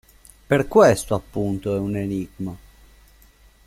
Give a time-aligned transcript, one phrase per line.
[0.47, 2.57] Per questo, appunto, è un enigma!